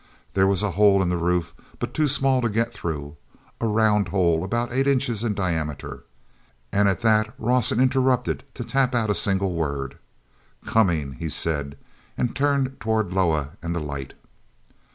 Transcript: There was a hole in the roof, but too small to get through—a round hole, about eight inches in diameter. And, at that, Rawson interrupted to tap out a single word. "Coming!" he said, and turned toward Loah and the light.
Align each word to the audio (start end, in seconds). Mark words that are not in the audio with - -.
There 0.33 0.47
was 0.47 0.63
a 0.63 0.71
hole 0.71 1.03
in 1.03 1.09
the 1.09 1.15
roof, 1.15 1.53
but 1.77 1.93
too 1.93 2.07
small 2.07 2.41
to 2.41 2.49
get 2.49 2.73
through—a 2.73 3.67
round 3.67 4.07
hole, 4.07 4.43
about 4.43 4.73
eight 4.73 4.87
inches 4.87 5.23
in 5.23 5.35
diameter. 5.35 6.03
And, 6.71 6.89
at 6.89 7.01
that, 7.01 7.35
Rawson 7.37 7.79
interrupted 7.79 8.43
to 8.55 8.63
tap 8.63 8.95
out 8.95 9.11
a 9.11 9.13
single 9.13 9.53
word. 9.53 9.99
"Coming!" 10.65 11.11
he 11.19 11.29
said, 11.29 11.77
and 12.17 12.35
turned 12.35 12.79
toward 12.79 13.13
Loah 13.13 13.49
and 13.61 13.75
the 13.75 13.79
light. 13.79 14.15